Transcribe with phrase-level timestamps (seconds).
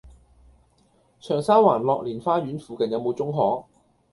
[1.19, 3.67] 長沙灣樂年花園附近有無中學？